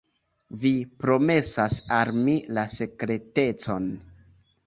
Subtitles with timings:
[0.61, 0.69] Vi
[1.01, 3.87] promesas al mi la sekretecon?